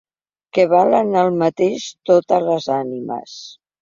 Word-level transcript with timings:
Que 0.57 0.63
valen 0.71 1.13
el 1.25 1.29
mateix 1.43 1.85
totes 2.11 2.49
les 2.49 2.71
ànimes. 2.81 3.37